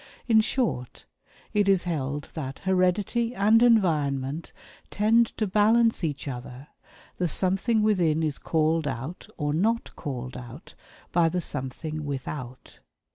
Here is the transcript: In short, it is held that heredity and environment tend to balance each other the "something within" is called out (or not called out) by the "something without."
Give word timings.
In 0.27 0.41
short, 0.41 1.05
it 1.53 1.69
is 1.69 1.83
held 1.83 2.29
that 2.33 2.61
heredity 2.65 3.35
and 3.35 3.61
environment 3.61 4.51
tend 4.89 5.27
to 5.37 5.45
balance 5.45 6.03
each 6.03 6.27
other 6.27 6.69
the 7.17 7.27
"something 7.27 7.83
within" 7.83 8.23
is 8.23 8.39
called 8.39 8.87
out 8.87 9.27
(or 9.37 9.53
not 9.53 9.95
called 9.95 10.35
out) 10.35 10.73
by 11.11 11.29
the 11.29 11.39
"something 11.39 12.03
without." 12.03 12.79